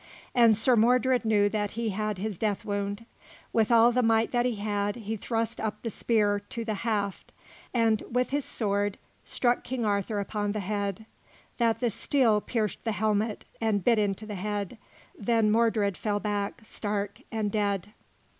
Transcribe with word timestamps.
And 0.33 0.57
Sir 0.57 0.75
Mordred 0.75 1.25
knew 1.25 1.47
that 1.49 1.73
he 1.77 1.89
had 1.89 2.17
his 2.17 2.39
death 2.39 2.65
wound. 2.65 3.05
With 3.53 3.71
all 3.71 3.91
the 3.91 4.01
might 4.01 4.31
that 4.31 4.47
he 4.47 4.55
had, 4.55 4.95
he 4.95 5.15
thrust 5.15 5.59
him 5.59 5.67
up 5.67 5.83
the 5.83 5.91
spear 5.91 6.39
to 6.39 6.65
the 6.65 6.73
haft 6.73 7.31
and, 7.71 8.01
with 8.09 8.31
his 8.31 8.43
sword, 8.43 8.97
struck 9.25 9.63
King 9.63 9.85
Arthur 9.85 10.19
upon 10.19 10.53
the 10.53 10.59
head, 10.61 11.05
that 11.59 11.81
the 11.81 11.91
steel 11.91 12.41
pierced 12.41 12.83
the 12.83 12.93
helmet 12.93 13.45
and 13.61 13.83
bit 13.83 13.99
into 13.99 14.25
the 14.25 14.33
head; 14.33 14.79
then 15.15 15.51
Mordred 15.51 15.95
fell 15.95 16.19
back, 16.19 16.61
stark 16.63 17.21
and 17.31 17.51
dead. 17.51 17.93